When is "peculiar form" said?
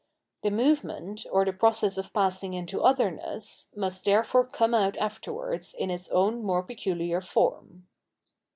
6.63-7.85